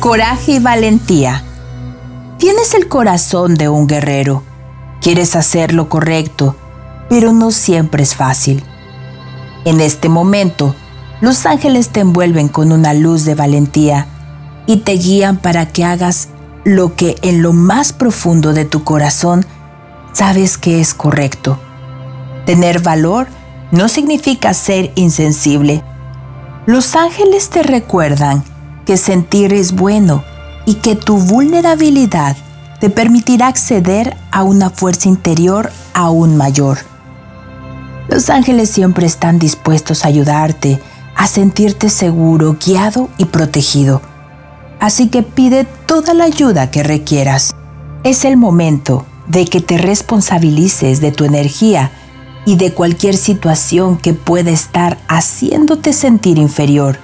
[0.00, 1.44] Coraje y valentía.
[2.38, 4.42] Tienes el corazón de un guerrero.
[5.02, 6.56] Quieres hacer lo correcto,
[7.10, 8.64] pero no siempre es fácil.
[9.66, 10.74] En este momento,
[11.20, 14.06] los ángeles te envuelven con una luz de valentía
[14.66, 16.30] y te guían para que hagas
[16.64, 19.44] lo que en lo más profundo de tu corazón
[20.14, 21.60] sabes que es correcto.
[22.46, 23.28] Tener valor
[23.70, 25.84] no significa ser insensible.
[26.64, 28.44] Los ángeles te recuerdan
[28.90, 30.24] que sentir es bueno
[30.66, 32.36] y que tu vulnerabilidad
[32.80, 36.78] te permitirá acceder a una fuerza interior aún mayor.
[38.08, 40.80] Los ángeles siempre están dispuestos a ayudarte
[41.14, 44.02] a sentirte seguro, guiado y protegido.
[44.80, 47.54] Así que pide toda la ayuda que requieras.
[48.02, 51.92] Es el momento de que te responsabilices de tu energía
[52.44, 56.98] y de cualquier situación que pueda estar haciéndote sentir inferior.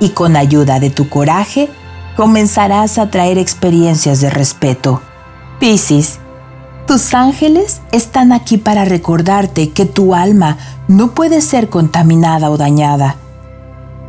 [0.00, 1.68] Y con ayuda de tu coraje,
[2.16, 5.02] comenzarás a traer experiencias de respeto.
[5.60, 6.18] Piscis,
[6.86, 10.56] tus ángeles están aquí para recordarte que tu alma
[10.88, 13.16] no puede ser contaminada o dañada.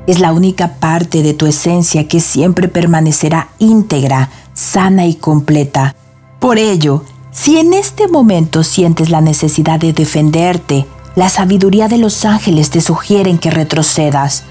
[0.08, 5.94] Es la única parte de tu esencia que siempre permanecerá íntegra, sana y completa.
[6.40, 12.26] Por ello, si en este momento sientes la necesidad de defenderte, la sabiduría de los
[12.26, 14.46] ángeles te sugieren que retrocedas.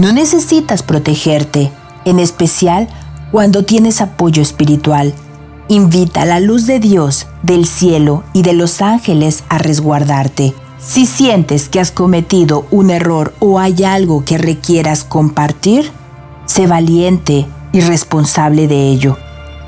[0.00, 1.70] No necesitas protegerte,
[2.06, 2.88] en especial
[3.30, 5.12] cuando tienes apoyo espiritual.
[5.68, 10.54] Invita a la luz de Dios, del cielo y de los ángeles a resguardarte.
[10.78, 15.92] Si sientes que has cometido un error o hay algo que requieras compartir,
[16.46, 19.18] sé valiente y responsable de ello.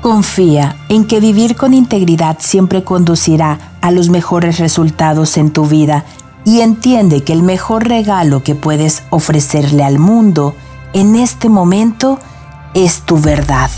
[0.01, 6.05] Confía en que vivir con integridad siempre conducirá a los mejores resultados en tu vida
[6.45, 10.55] y entiende que el mejor regalo que puedes ofrecerle al mundo
[10.93, 12.19] en este momento
[12.73, 13.69] es tu verdad.